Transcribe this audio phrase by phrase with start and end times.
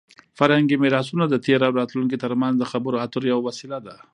[0.37, 3.95] فرهنګي میراثونه د تېر او راتلونکي ترمنځ د خبرو اترو یوه وسیله ده.